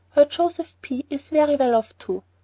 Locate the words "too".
1.99-2.23